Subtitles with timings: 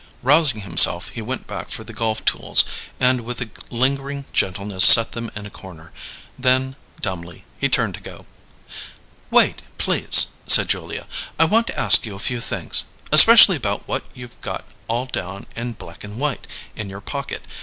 [0.23, 2.63] Rousing himself, he went back for the golf tools,
[2.99, 5.93] and with a lingering gentleness set them in a corner.
[6.39, 8.25] Then, dumbly, he turned to go.
[9.29, 11.05] "Wait, please," said Julia.
[11.37, 15.45] "I want to ask you a few things especially about what you've got 'all down
[15.55, 17.43] in black and white' in your pocket.